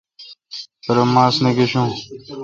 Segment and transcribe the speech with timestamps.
[0.85, 1.89] پرہ ماس نہ گشون۔